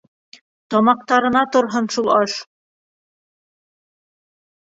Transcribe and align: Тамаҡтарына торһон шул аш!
Тамаҡтарына 0.73 1.43
торһон 1.55 1.89
шул 1.97 2.09
аш! 2.15 2.37